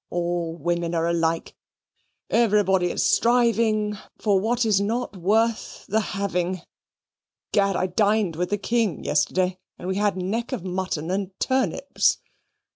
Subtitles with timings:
[0.09, 1.53] All women are alike.
[2.31, 6.61] Everybody is striving for what is not worth the having!
[7.51, 7.75] Gad!
[7.75, 12.17] I dined with the King yesterday, and we had neck of mutton and turnips.